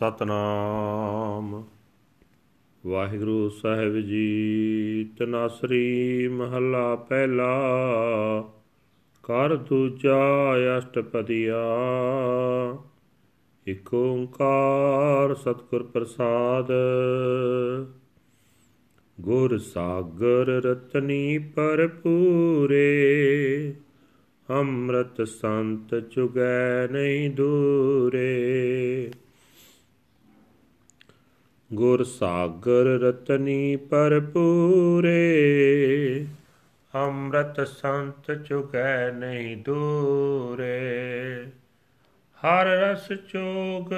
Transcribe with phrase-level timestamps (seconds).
[0.00, 1.64] ਸਤਨਾਮ।
[2.86, 7.60] ਵਾਹਿਗੁਰੂ ਸਾਹਿਬ ਜੀ, ਤਨਾਸਰੀ ਮਹੱਲਾ ਪਹਿਲਾ।
[9.22, 10.18] ਕਰ ਦੂਜਾ
[10.78, 11.62] ਅਸ਼ਟਪਦੀਆ।
[13.66, 16.72] ਇਕ ਓੰਕਾਰ ਸਤਿਗੁਰ ਪ੍ਰਸਾਦ।
[19.20, 22.84] ਗੁਰ ਸਾਗਰ ਰਤਨੀ ਪਰਪੂਰੇ
[24.50, 29.10] ਅੰਮ੍ਰਿਤ ਸੰਤ ਚੁਗੈ ਨਹੀਂ ਦੂਰੇ।
[31.74, 35.10] ਗੁਰ ਸਾਗਰ ਰਤਨੀ ਪਰਪੂਰੇ
[36.94, 40.78] ਅੰਮ੍ਰਿਤ ਸੰਤ ਚੁਗੈ ਨਹੀਂ ਦੂਰੇ।
[42.38, 43.92] ਹਰ ਰਸ ਚੋਗ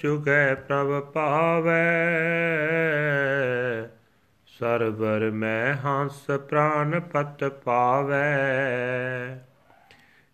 [0.00, 1.94] ਚੁਗੈ ਪ੍ਰਭ ਪਾਵੈ,
[4.58, 8.36] ਸਰਬਰ ਮੈਂ ਹੰਸ ਪ੍ਰਾਨ ਪਤ ਪਾਵੈ।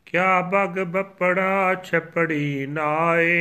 [0.06, 3.38] ਕਿਆ ਬਗ ਬਪੜਾ ਛਪੜੀ ਨਾਏ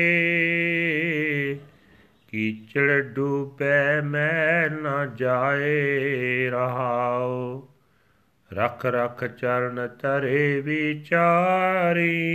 [2.32, 7.68] ਕੀਚੜ ਡੂਬੈ ਮੈਂ ਨਾ ਜਾਏ ਰਹਾਉ।
[8.54, 12.34] ਰਖ ਰਖ ਚਰਨ ਤਰੇ ਵਿਚਾਰੀ।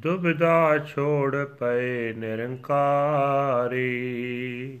[0.00, 4.80] ਦੁਬਦਾ ਛੋੜ ਪਏ ਨਿਰੰਕਾਰੀ।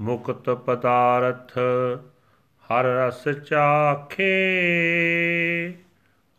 [0.00, 1.58] ਮੁਕਤ ਪਦਾਰਥ
[2.64, 4.54] ਹਰ ਰਸ ਚਾਖੇ।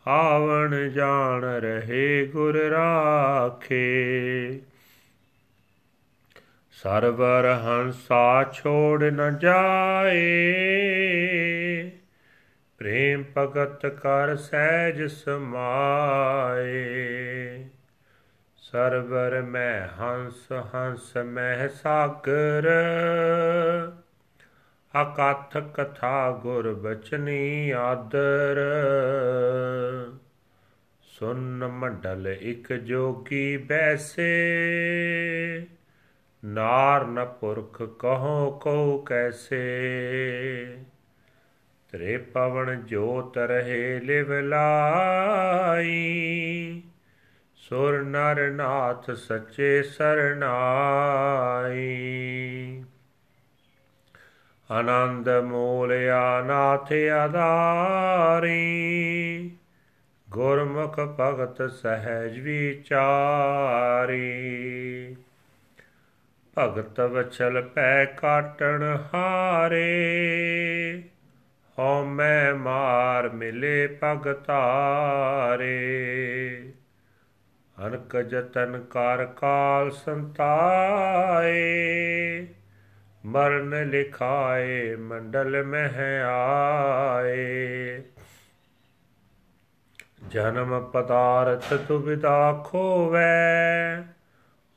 [0.08, 4.60] ਆਵਣ ਜਾਣ ਰਹੇ ਗੁਰ ਰਾਖੇ।
[6.82, 10.20] ਸਰਵਰ ਹੰਸਾ ਛੋੜ ਨ ਜਾਏ।
[12.78, 16.84] ਪ੍ਰੇਮ ਭਗਤ ਕਰ ਸਹਿਜ ਸਮਾਏ।
[18.56, 22.70] ਸਰਵਰ ਮੈਂ ਹੰਸ ਹੰਸ ਮਹਿ ਸਾਗਰ।
[25.02, 28.60] ਅਕਥ ਕਥਾ ਗੁਰ ਬਚਨੀ ਆਦਰ।
[31.02, 34.46] ਸੁਨ ਮੰਡਲ ਇਕ ਜੋਗੀ ਬੈਸੇ।
[36.44, 40.78] ਨਾਰ ਨ ਪੁਰਖ ਕਹੋ ਕੋ ਕੈਸੇ?
[41.92, 46.82] ਤਰੇ ਪਵਨ ਜੋਤ ਰਹੇ ਲਿਵ ਲਾਈ।
[47.56, 52.04] ਸੁਰ ਨਰ ਨਾਥ ਸੱਚੇ ਸਰਨਾਈ।
[54.70, 58.70] ਆਨੰਦ ਮੂਲ ਆਨਾਥ ਆਧਾਰੀ।
[60.30, 64.36] ਗੁਰਮੁਖ ਭਗਤ ਸਹਿਜ ਵਿਚਾਰੀ।
[66.60, 71.02] ਭਗਤ ਵਛਲ ਪੈ ਕਾਟਣ ਹਾਰੇ।
[71.78, 75.78] ਹਉ ਮੈਂ ਮਾਰ ਮਿਲੇ ਭਗਤਾਰੇ
[77.86, 81.56] ਅਨਕ ਜਤਨ ਕਰ ਕਾਲ ਸੰਤਾਏ।
[83.24, 88.02] ਮਰਨ ਲਿਖਾਏ ਮੰਡਲ ਮਹਿ ਆਏ
[90.28, 94.02] ਜਨਮ ਪਦਾਰਥ ਤੁਬਿਦਾ ਖੋਵੈ।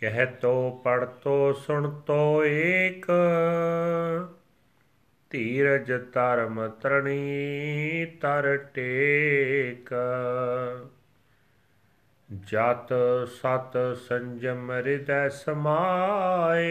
[0.00, 3.06] ਕਹਿ ਤੋ ਪੜ ਤੋ ਸੁਣ ਤੋ ਏਕ।
[5.30, 9.94] ਧੀਰਜ ਧਰਮ ਤਰਣੀ ਤਰ ਟੇਕ।
[12.44, 12.94] ਜਤ
[13.26, 16.66] ਸਤ ਸੰਜਮ ਹਿਰਦੈ ਸਮਾਏ।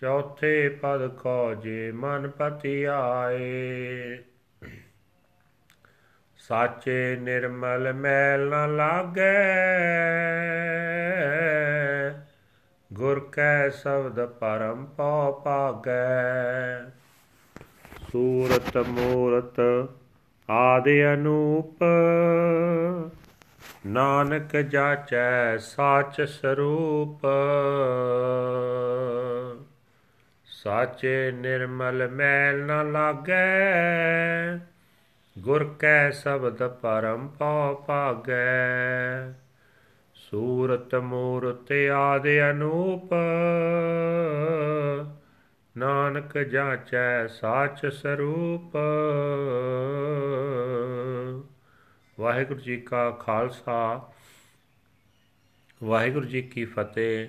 [0.00, 4.18] ਚੌਥੇ ਪਦ ਕੋ ਜੇ ਮਨ ਪਤੀ ਆਏ
[6.48, 9.34] ਸਾਚੇ ਨਿਰਮਲ ਮੈਲ ਨ ਲਾਗੈ।
[12.92, 16.90] ਗੁਰ ਕੈ ਸ਼ਬਦ ਪਰਮ ਪਉ ਪਾਗੈ
[18.12, 19.60] ਸੂਰਤ ਮੂਰਤ
[20.50, 21.84] ਆਦਿ ਅਨੂਪ।
[23.86, 27.26] ਨਾਨਕ ਜਾਚੈ ਸਾਚ ਸਰੂਪ।
[30.44, 33.46] ਸਾਚੇ ਨਿਰਮਲ ਮੈਲ ਨ ਲਾਗੈ।
[35.38, 39.32] ਗੁਰ ਕੈ ਸ਼ਬਦ ਪਰਮ ਪਉ ਭਾਗੈ।
[40.14, 43.14] ਸੂਰਤ ਮੂਰਤ ਆਦਿ ਅਨੂਪ।
[45.78, 48.76] ਨਾਨਕ ਜਾਚੈ ਸਾਚ ਸਰੂਪ।
[52.20, 54.10] ਵਾਹਿਗੁਰੂ ਜੀ ਕਾ ਖਾਲਸਾ।
[55.84, 57.28] ਵਾਹਿਗੁਰੂ ਜੀ ਕੀ ਫਤਿਹ।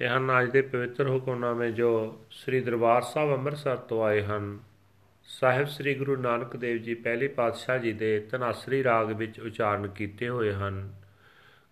[0.00, 4.58] ਇਹ ਹਨ ਅੱਜ ਦੇ ਪਵਿੱਤਰ ਹੁਕਮਨਾਮੇ ਜੋ ਸ੍ਰੀ ਦਰਬਾਰ ਸਾਹਿਬ ਅੰਮ੍ਰਿਤਸਰ ਤੋਂ ਆਏ ਹਨ।
[5.28, 10.28] ਸਾਹਿਬ ਸ੍ਰੀ ਗੁਰੂ ਨਾਨਕ ਦੇਵ ਜੀ ਪਹਿਲੇ ਪਾਤਸ਼ਾਹ ਜੀ ਦੇ ਤਨਾਸਰੀ ਰਾਗ ਵਿੱਚ ਉਚਾਰਨ ਕੀਤੇ
[10.28, 10.94] ਹੋਏ ਹਨ।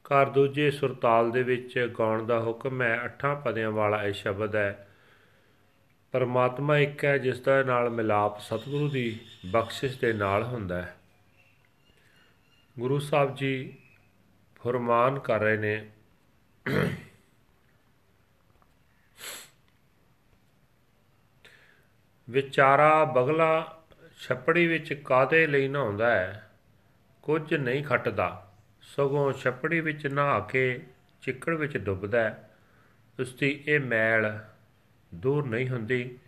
[0.05, 4.89] ਘਰ ਦੂਜੇ ਸੁਰਤਾਲ ਦੇ ਵਿੱਚ ਗਾਉਣ ਦਾ ਹੁਕਮ ਹੈ, ਅੱਠਾਂ ਪਦਿਆਂ ਵਾਲਾ ਇਹ ਸ਼ਬਦ ਹੈ,
[6.13, 9.21] ਪਰਮਾਤਮਾ ਇੱਕ ਹੈ, ਜਿਸ ਦਾ ਨਾਲ ਮਿਲਾਪ ਸਤਿਗੁਰੂ ਦੀ
[9.51, 10.97] ਬਖਸ਼ਿਸ਼ ਦੇ ਨਾਲ ਹੁੰਦਾ ਹੈ।
[12.79, 13.79] ਗੁਰੂ ਸਾਹਿਬ ਜੀ
[14.65, 15.91] ਫਰਮਾਨ ਕਰ ਰਹੇ ਨੇ
[22.31, 23.83] ਵਿਚਾਰਾ ਬਗਲਾ
[24.21, 26.51] ਛੱਪੜੀ ਵਿੱਚ ਕਾਦੇ ਲਈ ਨਹਾਉਂਦਾ ਹੈ?
[27.23, 30.81] ਕੁਝ ਨਹੀਂ ਖੱਟਦਾ। ਸਗੋਂ ਛੱਪੜੀ ਵਿੱਚ ਨਹਾ ਕੇ
[31.23, 32.51] ਚਿੱਕੜ ਵਿੱਚ ਡੁੱਬਦਾ ਹੈ।
[33.21, 34.39] ਉਸ ਦੀ ਇਹ ਮੈਲ
[35.15, 36.19] ਦੂਰ ਨਹੀਂ ਹੁੰਦੀ,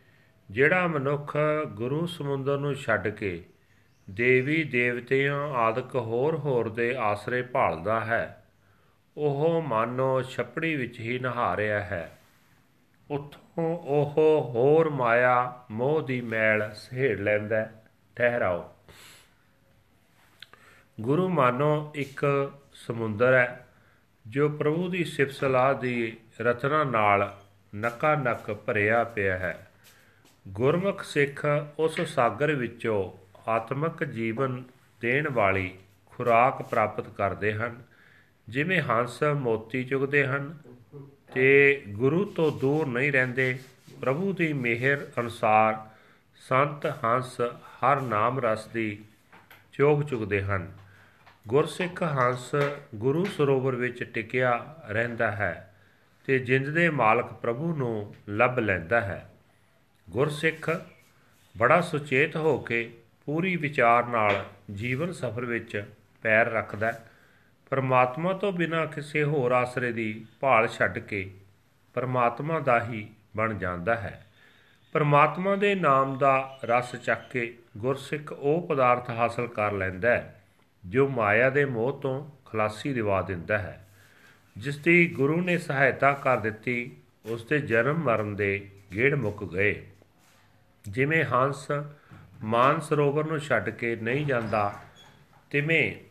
[0.50, 1.36] ਜਿਹੜਾ ਮਨੁੱਖ
[1.66, 3.44] ਗੁਰੂ ਸਮੁੰਦਰ ਨੂੰ ਛੱਡ ਕੇ
[4.10, 8.44] ਦੇਵੀ ਦੇਵਤਿਆਂ ਆਦਿਕ ਹੋਰ ਹੋਰ ਦੇ ਆਸਰੇ ਭਾਲਦਾ ਹੈ,
[9.16, 12.17] ਉਹ ਮਾਨੋ ਛਪੜੀ ਵਿੱਚ ਹੀ ਨਹਾ ਰਿਹਾ ਹੈ।
[13.10, 14.12] ਉੱਥੋਂ ਉਹ
[14.54, 17.70] ਹੋਰ ਮਾਇਆ ਮੋਹ ਦੀ ਮੈਲ ਸਹੇੜ ਲੈਂਦਾ
[18.16, 18.74] ਠਹਿਰਾਓ।
[21.00, 23.66] ਗੁਰੂ ਮਾਨੋ ਇੱਕ ਸਮੁੰਦਰ ਹੈ,
[24.26, 27.36] ਜੋ ਪ੍ਰਭੂ ਦੀ ਸਿਫਤ ਸਲਾਹ ਦੀ ਰਚਨਾ ਨਾਲ
[27.76, 29.70] ਨਕਾ ਨਕ ਭਰਿਆ ਪਿਆ ਹੈ।
[30.48, 31.46] ਗੁਰਮੁਖ ਸਿੱਖ
[31.78, 33.12] ਉਸ ਸਾਗਰ ਵਿੱਚੋਂ
[33.50, 34.64] ਆਤਮਿਕ ਜੀਵਨ
[35.00, 35.74] ਦੇਣ ਵਾਲੀ
[36.06, 37.82] ਖੁਰਾਕ ਪ੍ਰਾਪਤ ਕਰਦੇ ਹਨ,
[38.48, 40.58] ਜਿਵੇਂ ਹੰਸ ਮੋਤੀ ਚੁਗਦੇ ਹਨ
[41.34, 43.58] ਤੇ ਗੁਰੂ ਤੋਂ ਦੂਰ ਨਹੀਂ ਰਹਿੰਦੇ,
[44.00, 45.88] ਪ੍ਰਭੂ ਦੀ ਮਿਹਰ ਅਨੁਸਾਰ
[46.34, 49.04] ਸੰਤ ਹੰਸ ਹਰ ਨਾਮ ਰਸ ਦੀ
[49.72, 50.72] ਚੋਗ ਚੁਗਦੇ ਹਨ।
[51.48, 52.54] ਗੁਰਸਿੱਖ ਹੰਸ
[52.94, 55.74] ਗੁਰੂ ਸਰੋਵਰ ਵਿੱਚ ਟਿਕਿਆ ਰਹਿੰਦਾ ਹੈ
[56.26, 59.30] ਤੇ ਜਿੰਦ ਦੇ ਮਾਲਕ ਪ੍ਰਭੂ ਨੂੰ ਲੱਭ ਲੈਂਦਾ ਹੈ।
[60.10, 60.70] ਗੁਰਸਿੱਖ
[61.58, 62.94] ਬੜਾ ਸੁਚੇਤ ਹੋ ਕੇ
[63.26, 64.44] ਪੂਰੀ ਵਿਚਾਰ ਨਾਲ
[64.74, 65.84] ਜੀਵਨ ਸਫਰ ਵਿੱਚ
[66.22, 66.92] ਪੈਰ ਰੱਖਦਾ
[67.70, 71.30] ਪਰਮਾਤਮਾ ਤੋਂ ਬਿਨਾ ਕਿਸੇ ਹੋਰ ਆਸਰੇ ਦੀ ਭਾਲ ਛੱਡ ਕੇ
[71.94, 73.06] ਪਰਮਾਤਮਾ ਦਾ ਹੀ
[73.36, 74.26] ਬਣ ਜਾਂਦਾ ਹੈ।
[74.92, 80.42] ਪਰਮਾਤਮਾ ਦੇ ਨਾਮ ਦਾ ਰਸ ਚੱਕ ਕੇ ਗੁਰਸਿੱਖ ਉਹ ਪਦਾਰਥ ਹਾਸਲ ਕਰ ਲੈਂਦਾ ਹੈ,
[80.86, 83.88] ਜੋ ਮਾਇਆ ਦੇ ਮੋਹ ਤੋਂ ਖਲਾਸੀ ਦਿਵਾ ਦਿੰਦਾ ਹੈ।
[84.56, 89.86] ਜਿਸ ਦੀ ਗੁਰੂ ਨੇ ਸਹਾਇਤਾ ਕਰ ਦਿੱਤੀ ਉਸ ਦੇ ਜਨਮ ਮਰਨ ਦੇ ਗੇੜ ਮੁੱਕ ਗਏ।
[90.88, 91.66] ਜਿਵੇਂ ਹੰਸ
[92.44, 94.74] ਮਾਨ ਸਰੋਵਰ ਨੂੰ ਛੱਡ ਕੇ ਨਹੀਂ ਜਾਂਦਾ,
[95.50, 96.07] ਤਿਵੇਂ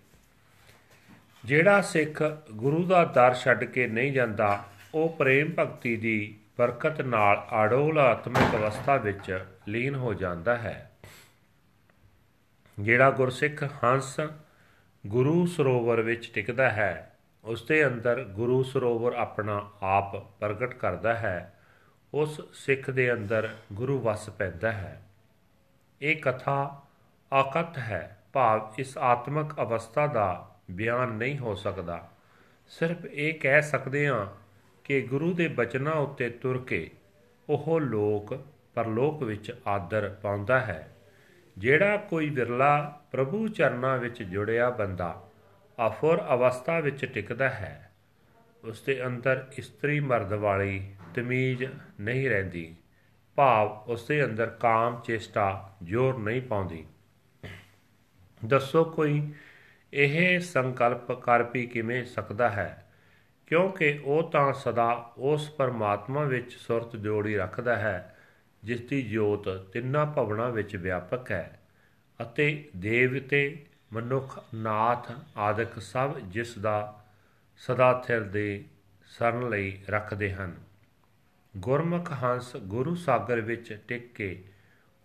[1.47, 4.63] ਜਿਹੜਾ ਸਿੱਖ ਗੁਰੂ ਦਾ ਦਰ ਛੱਡ ਕੇ ਨਹੀਂ ਜਾਂਦਾ,
[4.93, 10.91] ਉਹ ਪ੍ਰੇਮ ਭਗਤੀ ਦੀ ਬਰਕਤ ਨਾਲ ਆੜੋਲ ਆਤਮਿਕ ਅਵਸਥਾ ਵਿੱਚ ਲੀਨ ਹੋ ਜਾਂਦਾ ਹੈ।
[12.79, 14.19] ਜਿਹੜਾ ਗੁਰਸਿੱਖ ਹੰਸ
[15.07, 21.59] ਗੁਰੂ ਸਰੋਵਰ ਵਿੱਚ ਟਿਕਦਾ ਹੈ, ਉਸ ਦੇ ਅੰਦਰ ਗੁਰੂ ਸਰੋਵਰ ਆਪਣਾ ਆਪ ਪ੍ਰਗਟ ਕਰਦਾ ਹੈ,
[22.13, 25.01] ਉਸ ਸਿੱਖ ਦੇ ਅੰਦਰ ਗੁਰੂ ਵਸ ਪੈਂਦਾ ਹੈ।
[26.01, 26.81] ਇਹ ਕਥਾ
[27.33, 32.11] ਆਕਤ ਹੈ। ਭਾਵ ਇਸ ਆਤਮਿਕ ਅਵਸਥਾ ਦਾ ਬਿਆਨ ਨਹੀਂ ਹੋ ਸਕਦਾ।
[32.67, 34.27] ਸਿਰਫ ਇਹ ਕਹਿ ਸਕਦੇ ਹਾਂ
[34.83, 36.91] ਕਿ ਗੁਰੂ ਦੇ ਬਚਨਾਂ ਉੱਤੇ ਤੁਰ ਕੇ
[37.49, 40.97] ਉਹ ਲੋਕ, ਪਰਲੋਕ ਵਿੱਚ ਆਦਰ ਪਾਉਂਦਾ ਹੈ।
[41.57, 45.29] ਜਿਹੜਾ ਕੋਈ ਵਿਰਲਾ ਪ੍ਰਭੂ ਚਰਨਾਂ ਵਿੱਚ ਜੁੜਿਆ ਬੰਦਾ
[45.87, 47.91] ਅਫੁਰ ਅਵਸਥਾ ਵਿੱਚ ਟਿਕਦਾ ਹੈ
[48.63, 51.65] ਉਸ ਦੇ ਅੰਦਰ ਇਸਤਰੀ ਮਰਦ ਵਾਲੀ ਤਮੀਜ਼
[51.99, 52.75] ਨਹੀਂ ਰਹਿੰਦੀ।
[53.35, 56.85] ਭਾਵ ਉਸ ਦੇ ਅੰਦਰ ਕਾਮ ਚੇਸ਼ਟਾ ਜ਼ੋਰ ਨਹੀਂ ਪਾਉਂਦੀ।
[58.45, 59.33] ਦੱਸੋ ਕੋਈ
[59.93, 62.83] ਇਹ ਸੰਕਲਪ ਕਰ ਵੀ ਕਿਵੇਂ ਸਕਦਾ ਹੈ?
[63.47, 68.17] ਕਿਉਂਕਿ ਉਹ ਤਾਂ ਸਦਾ ਉਸ ਪਰਮਾਤਮਾ ਵਿੱਚ ਸੁਰਤ ਜੋੜੀ ਰੱਖਦਾ ਹੈ,
[68.63, 71.59] ਜਿਸ ਦੀ ਜੋਤ ਤਿੰਨਾਂ ਭਵਨਾਂ ਵਿੱਚ ਵਿਆਪਕ ਹੈ
[72.21, 77.05] ਅਤੇ ਦੇਵਤੇ, ਮਨੁੱਖ, ਨਾਥ ਆਦਿਕ ਸਭ ਜਿਸ ਦਾ
[77.57, 78.65] ਸਦਾ ਥਿਰ ਦੇ
[79.05, 80.55] ਸਰਨ ਲਈ ਰੱਖਦੇ ਹਨ।
[81.57, 84.43] ਗੁਰਮੁਖ ਹੰਸ ਗੁਰੂ ਸਾਗਰ ਵਿੱਚ ਟਿਕ ਕੇ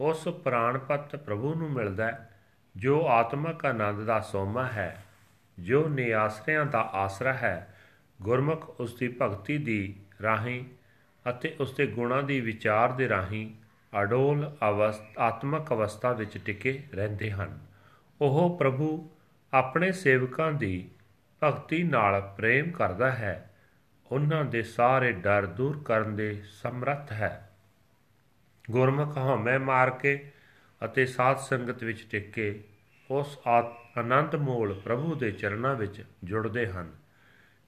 [0.01, 2.29] ਉਸ ਪ੍ਰਾਣਪਤ ਪ੍ਰਭੂ ਨੂੰ ਮਿਲਦਾ ਹੈ।
[2.77, 5.05] ਜੋ ਆਤਮਿਕ ਆਨੰਦ ਦਾ ਸੋਮਾ ਹੈ,
[5.59, 7.75] ਜੋ ਨਿਆਸਰਿਆਂ ਦਾ ਆਸਰਾ ਹੈ,
[8.23, 10.65] ਗੁਰਮੁਖ ਉਸ ਦੀ ਭਗਤੀ ਦੀ ਰਾਹੀਂ
[11.31, 13.55] ਅਤੇ ਉਸ ਦੇ ਗੁਣਾਂ ਦੀ ਵਿਚਾਰ ਦੇ ਰਾਹੀਂ
[14.03, 17.59] ਅਡੋਲ ਅਵਸਥ ਆਤਮਿਕ ਅਵਸਥਾ ਵਿੱਚ ਟਿਕੇ ਰਹਿੰਦੇ ਹਨ।
[18.21, 19.11] ਉਹ ਪ੍ਰਭੂ
[19.53, 20.91] ਆਪਣੇ ਸੇਵਕਾਂ ਦੀ
[21.43, 23.51] ਭਗਤੀ ਨਾਲ ਪ੍ਰੇਮ ਕਰਦਾ ਹੈ।
[24.13, 27.51] ਉਹਨਾਂ ਦੇ ਸਾਰੇ ਡਰ ਦੂਰ ਕਰਨ ਦੇ ਸਮਰੱਥ ਹੈ।
[28.71, 30.32] ਗੁਰਮੁਖ ਹਉਮੈ ਮਾਰ ਕੇ
[30.85, 32.63] ਅਤੇ ਸਾਧ ਸੰਗਤ ਵਿੱਚ ਟਿਕ ਕੇ
[33.11, 36.91] ਉਸ ਆਨੰਦ ਮੂਲ ਪ੍ਰਭੂ ਦੇ ਚਰਨਾਂ ਵਿੱਚ ਜੁੜਦੇ ਹਨ।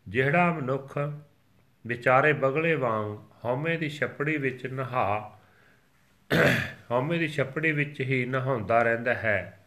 [0.06, 0.98] ਜਿਹੜਾ ਮਨੁੱਖ
[1.84, 5.38] ਵਿਚਾਰੇ ਬਗਲੇ ਵਾਂਗ ਹਉਮੈ ਦੀ ਛੱਪੜੀ ਵਿੱਚ ਨਹਾ,
[6.90, 9.66] ਹਉਮੈ ਦੀ ਛੱਪੜੀ ਵਿੱਚ ਹੀ ਨਹਾਉਂਦਾ ਰਹਿੰਦਾ ਹੈ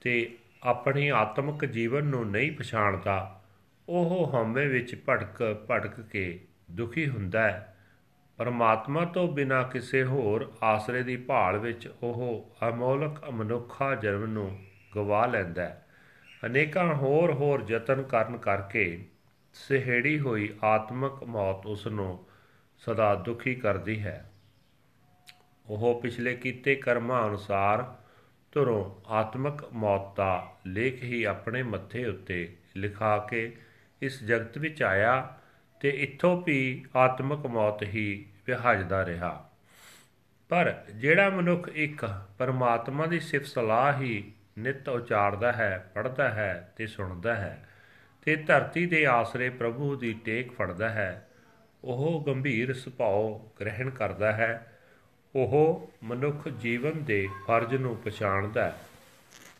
[0.00, 3.40] ਤੇ ਆਪਣੀ ਆਤਮਿਕ ਜੀਵਨ ਨੂੰ ਨਹੀਂ ਪਛਾਣਦਾ,
[3.88, 7.69] ਉਹ ਹਉਮੈ ਵਿੱਚ ਭਟਕ ਭਟਕ ਕੇ ਦੁਖੀ ਹੁੰਦਾ ਹੈ।
[8.40, 14.58] ਪਰਮਾਤਮਾ ਤੋਂ ਬਿਨਾ ਕਿਸੇ ਹੋਰ ਆਸਰੇ ਦੀ ਭਾਲ ਵਿੱਚ ਉਹ ਅਮੋਲਕ ਮਨੁੱਖਾ ਜਨਮ ਨੂੰ
[14.96, 15.86] ਗਵਾ ਲੈਂਦਾ ਹੈ।
[16.46, 19.04] ਅਨੇਕਾਂ ਹੋਰ ਹੋਰ ਯਤਨ ਕਰਨ ਕਰਕੇ
[19.52, 22.26] ਸਿਹੜੀ ਹੋਈ ਆਤਮਿਕ ਮੌਤ ਉਸ ਨੂੰ
[22.78, 24.32] ਸਦਾ ਦੁਖੀ ਕਰਦੀ ਹੈ।
[25.66, 27.94] ਉਹ ਪਿਛਲੇ ਕੀਤੇ ਕਰਮਾਂ ਅਨੁਸਾਰ
[28.52, 33.56] ਤੁਰੋਂ ਆਤਮਿਕ ਮੌਤ ਦਾ ਲੇਖ ਹੀ ਆਪਣੇ ਮੱਥੇ ਉੱਤੇ ਲਿਖਾ ਕੇ
[34.02, 35.38] ਇਸ ਜਗਤ ਵਿੱਚ ਆਇਆ
[35.80, 39.32] ਤੇ ਇੱਥੋਂ ਵੀ ਆਤਮਿਕ ਮੌਤ ਹੀ ਵਿਹਾਜਦਾ ਰਿਹਾ।
[40.50, 42.04] ਪਰ ਜਿਹੜਾ ਮਨੁੱਖ ਇੱਕ
[42.38, 47.68] ਪਰਮਾਤਮਾ ਦੀ ਸਿਫਤ ਸਲਾਹ ਹੀ ਨਿਤ ਉਚਾਰਦਾ ਹੈ, ਪੜ੍ਹਦਾ ਹੈ ਤੇ ਸੁਣਦਾ ਹੈ
[48.22, 51.28] ਤੇ ਧਰਤੀ ਦੇ ਆਸਰੇ ਪ੍ਰਭੂ ਦੀ ਟੇਕ ਫੜਦਾ ਹੈ,
[51.84, 54.52] ਉਹ ਗੰਭੀਰ ਸੁਭਾਅ ਗ੍ਰਹਿਣ ਕਰਦਾ ਹੈ,
[55.34, 58.76] ਉਹ ਮਨੁੱਖ ਜੀਵਨ ਦੇ ਫਰਜ਼ ਨੂੰ ਪਛਾਣਦਾ ਹੈ।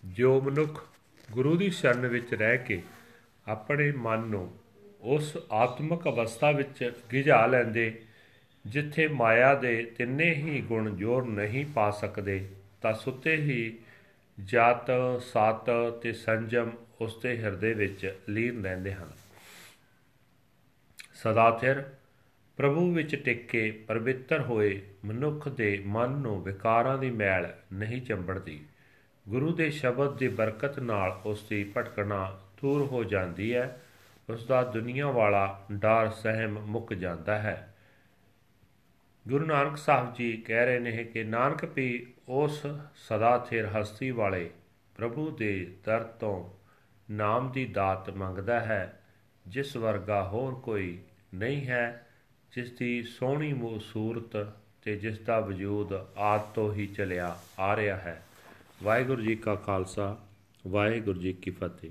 [0.05, 0.85] ਜੋ ਮਨੁੱਖ
[1.31, 2.83] ਗੁਰੂ ਦੀ ਸ਼ਰਨ ਵਿੱਚ ਰਹਿ ਕੇ
[3.49, 4.59] ਆਪਣੇ ਮਨ ਨੂੰ
[5.01, 8.03] ਉਸ ਆਤਮਿਕ ਅਵਸਥਾ ਵਿੱਚ ਗਿਝਾ ਲੈਂਦੇ
[8.67, 12.49] ਜਿੱਥੇ ਮਾਇਆ ਦੇ ਤਿੰਨੇ ਹੀ ਗੁਣ ਜੋਰ ਨਹੀਂ ਪਾ ਸਕਦੇ,
[12.83, 13.79] ਤਾਂ ਸੁੱਤੇ ਹੀ
[14.45, 14.91] ਜਤ,
[15.21, 19.11] ਸਤ ਤੇ ਸੰਜਮ ਉਸ ਦੇ ਹਿਰਦੇ ਵਿੱਚ ਲੀਨ ਰਹਿੰਦੇ ਹਨ।
[21.15, 21.85] ਸਦਾ ਥਿਰ
[22.57, 28.61] ਪ੍ਰਭੂ ਵਿੱਚ ਟਿਕ ਕੇ ਪਰਵਿੱਤਰ ਹੋਏ ਮਨੁੱਖ ਦੇ ਮਨ ਨੂੰ ਵਿਕਾਰਾਂ ਦੀ ਮੈਲ ਨਹੀਂ ਚੰਬੜਦੀ।
[29.29, 33.81] ਗੁਰੂ ਦੇ ਸ਼ਬਦ ਦੀ ਬਰਕਤ ਨਾਲ ਉਸ ਦੀ ਭਟਕਣਾ ਦੂਰ ਹੋ ਜਾਂਦੀ ਹੈ,
[34.31, 37.70] ਉਸ ਦਾ ਦੁਨੀਆ ਵਾਲਾ ਡਰ ਸਹਿਮ ਮੁੱਕ ਜਾਂਦਾ ਹੈ।
[39.31, 44.51] ਗੁਰੂ ਨਾਨਕ ਸਾਹਿਬ ਜੀ ਕਹਿ ਰਹੇ ਨੇ ਕਿ ਨਾਨਕ ਵੀ ਉਸ ਸਦਾ ਥਿਰ ਹਸਤੀ ਵਾਲੇ
[44.95, 46.51] ਪ੍ਰਭੂ ਦੇ ਦਰ ਤੋਂ
[47.13, 49.01] ਨਾਮ ਦੀ ਦਾਤ ਮੰਗਦਾ ਹੈ,
[49.47, 50.99] ਜਿਸ ਵਰਗਾ ਹੋਰ ਕੋਈ
[51.35, 52.07] ਨਹੀਂ ਹੈ,
[52.53, 58.23] ਜਿਸ ਦੀ ਸੋਹਣੀ ਸੂਰਤ ਤੇ ਜਿਸ ਦਾ ਵਜੂਦ ਆਦ ਤੋਂ ਹੀ ਚਲਿਆ ਆ ਰਿਹਾ ਹੈ।
[58.83, 60.19] ਵਾਹਿਗੁਰੂ ਜੀ ਕਾ ਖਾਲਸਾ,
[60.67, 61.91] ਵਾਹਿਗੁਰੂ ਜੀ ਕੀ ਫਤਿਹ।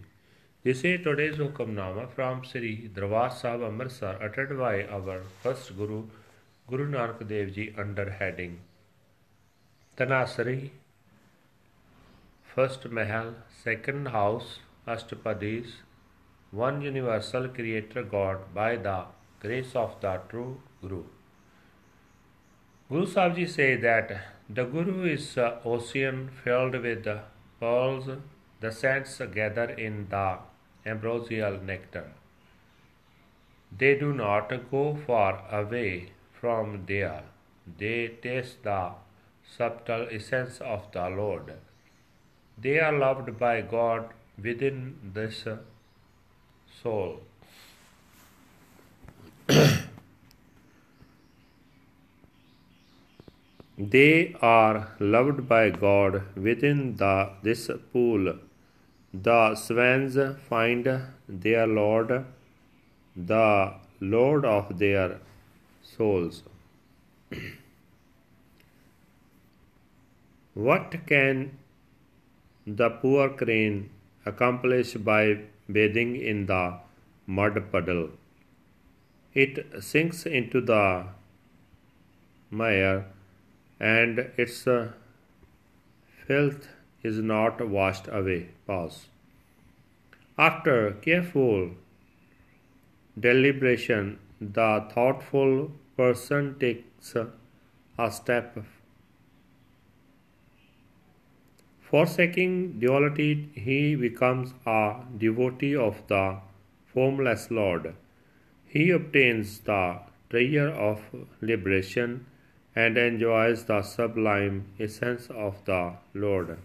[0.67, 6.03] This is today's Hukamnama from Sri Darbar Sahib Amritsar uttered by our first Guru
[6.69, 8.59] Guru Nanak Dev Ji under heading
[9.97, 10.69] Tanasari
[12.43, 13.29] First Mahal
[13.63, 15.71] Second House Ashtapadis
[16.51, 18.97] One Universal Creator God by the
[19.39, 21.01] grace of the true Guru.
[22.91, 24.13] Guru Sahib Ji say that
[24.47, 27.09] the Guru is an ocean filled with
[27.59, 28.11] pearls.
[28.59, 30.37] The saints gather in the
[30.85, 32.05] ambrosial nectar.
[33.75, 37.23] They do not go far away from there.
[37.77, 38.91] They taste the
[39.57, 41.53] subtle essence of the Lord.
[42.57, 44.09] They are loved by God
[44.41, 45.47] within this
[46.81, 47.21] soul.
[53.77, 58.35] they are loved by God within the, this pool.
[59.13, 60.17] The swans
[60.47, 62.25] find their Lord,
[63.15, 65.19] the Lord of their
[65.95, 66.43] souls.
[70.53, 71.57] what can
[72.65, 73.89] the poor crane
[74.25, 75.39] accomplish by
[75.71, 76.63] bathing in the
[77.27, 78.09] mud puddle?
[79.33, 81.05] It sinks into the
[82.49, 83.05] mire
[83.79, 84.91] and its uh,
[86.27, 86.67] filth
[87.03, 88.49] is not washed away.
[88.67, 89.05] Pause.
[90.37, 91.71] After careful
[93.19, 97.15] deliberation, the thoughtful person takes
[97.97, 98.57] a step.
[101.81, 106.37] Forsaking duality, he becomes a devotee of the
[106.93, 107.95] formless Lord.
[108.65, 111.01] He obtains the treasure of
[111.41, 112.27] liberation
[112.75, 116.59] and enjoys the sublime essence of the Lord.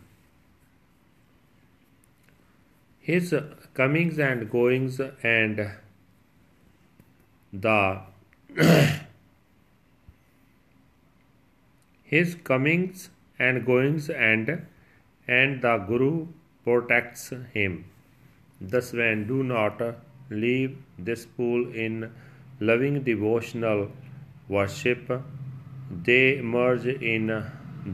[3.00, 3.34] His
[3.72, 5.70] comings and goings and
[7.62, 8.00] the
[12.02, 14.66] his comings and goings and
[15.26, 16.26] and the Guru
[16.64, 17.84] protects him.
[18.60, 19.80] Thus, when do not
[20.30, 22.10] leave this pool in
[22.60, 23.90] loving devotional
[24.48, 25.10] worship,
[25.90, 27.26] they merge in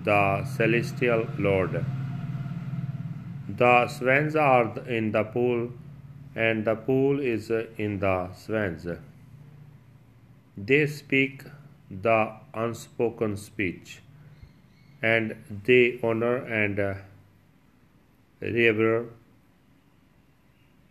[0.04, 1.84] the celestial Lord.
[3.48, 5.70] The swans are in the pool,
[6.34, 8.86] and the pool is in the swans.
[10.56, 11.44] They speak
[11.90, 14.00] the unspoken speech,
[15.02, 16.94] and they honor and uh,
[18.40, 19.06] revere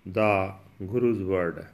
[0.06, 1.68] the Guru's word.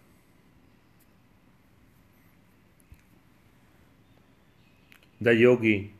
[5.21, 5.93] The yogi,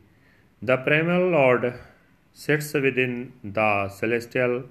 [0.60, 1.74] the primal Lord,
[2.32, 4.64] sits within the celestial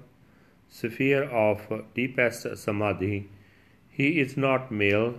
[0.68, 3.28] sphere of deepest samadhi.
[3.90, 5.16] He is not male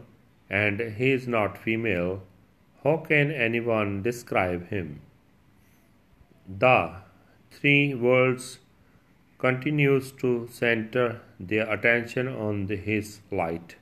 [0.50, 2.22] and he is not female.
[2.84, 5.02] How can anyone describe him?
[6.48, 6.94] The
[7.52, 8.60] three worlds
[9.38, 13.76] continues to center their attention on his light.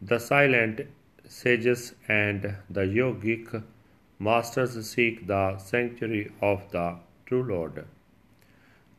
[0.00, 0.82] The silent
[1.26, 3.62] sages and the yogic
[4.18, 6.96] masters seek the sanctuary of the
[7.26, 7.84] true Lord.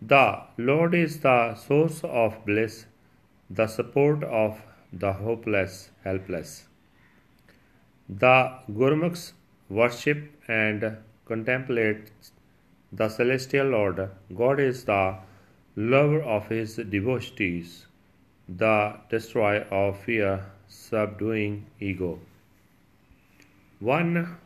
[0.02, 2.86] The Lord is the source of bliss,
[3.50, 4.62] the support of
[4.92, 6.66] the hopeless, helpless.
[8.10, 9.34] The Gurmukhs
[9.70, 12.12] worship and contemplate
[12.92, 14.10] the celestial Lord.
[14.36, 15.18] God is the
[15.76, 17.86] lover of his devotees,
[18.48, 22.20] the destroyer of fear, subduing ego.
[23.80, 24.38] One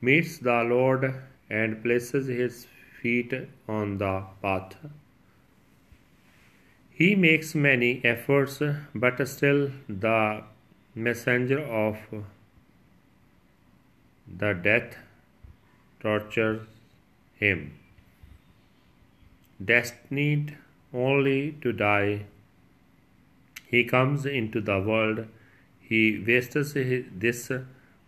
[0.00, 1.14] meets the Lord
[1.48, 2.66] and places his
[3.00, 3.34] feet
[3.68, 4.76] on the path.
[6.90, 8.62] He makes many efforts,
[8.94, 10.42] but still the
[10.94, 11.98] messenger of
[14.26, 14.96] the death
[16.00, 16.66] tortures
[17.36, 17.78] him.
[19.64, 20.56] Destined
[20.92, 22.26] only to die,
[23.66, 25.26] he comes into the world.
[25.80, 27.52] He wastes this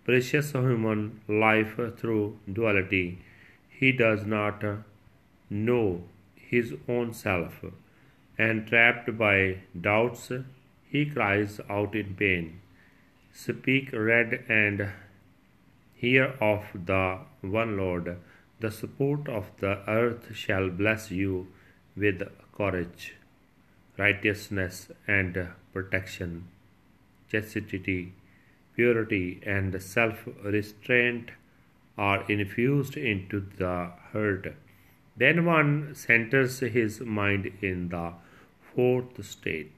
[0.04, 3.18] precious human life through duality.
[3.68, 4.64] He does not
[5.50, 6.02] know
[6.34, 7.64] his own self,
[8.38, 10.32] and trapped by doubts,
[10.88, 12.61] he cries out in pain.
[13.34, 14.90] Speak, read, and
[15.94, 18.18] hear of the one Lord.
[18.60, 21.48] The support of the earth shall bless you
[21.96, 22.22] with
[22.56, 23.14] courage,
[23.96, 26.48] righteousness, and protection,
[27.30, 28.12] chastity,
[28.76, 31.30] purity, and self restraint
[31.96, 34.54] are infused into the heart.
[35.16, 38.12] Then one centers his mind in the
[38.74, 39.72] fourth state.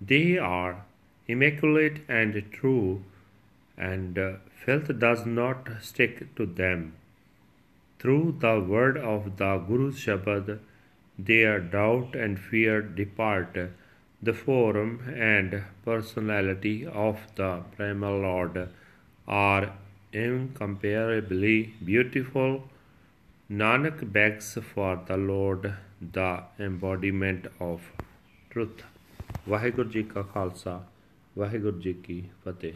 [0.00, 0.84] They are
[1.29, 3.03] immaculate and true,
[3.77, 4.19] and
[4.65, 6.93] filth does not stick to them.
[7.99, 10.59] Through the word of the Guru's Shabad,
[11.17, 13.57] their doubt and fear depart.
[14.21, 18.69] The form and personality of the Primal Lord
[19.27, 19.73] are
[20.11, 22.69] incomparably beautiful.
[23.51, 25.73] Nanak begs for the Lord,
[26.19, 27.81] the embodiment of
[28.49, 28.83] truth.
[29.49, 30.73] Waheguru ji ਕਾ ਖਾਲਸਾ
[31.38, 32.72] ਵਾਹਿਗੁਰੂ ਜੀ ਕੀ ਫਤਿਹ।